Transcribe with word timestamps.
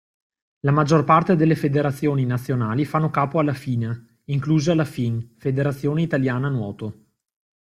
La 0.61 0.71
maggior 0.71 1.03
parte 1.03 1.35
delle 1.35 1.55
federazioni 1.55 2.25
nazionali 2.25 2.85
fanno 2.85 3.11
capo 3.11 3.37
alla 3.37 3.53
FINA, 3.53 4.03
inclusa 4.23 4.73
la 4.73 4.83
FIN 4.83 5.35
(Federazione 5.37 6.01
Italiana 6.01 6.49
Nuoto). 6.49 7.05